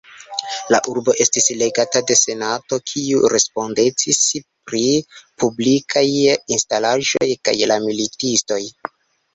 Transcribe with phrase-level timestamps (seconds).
[0.75, 4.23] La urbo estis regata de Senato, kiu respondecis
[4.71, 4.83] pri
[5.45, 6.07] publikaj
[6.59, 8.63] instalaĵoj kaj la militistoj.